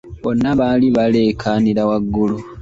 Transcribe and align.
Bonna 0.23 0.51
baali 0.59 0.87
baleekaanira 0.95 1.83
waggulu. 1.89 2.37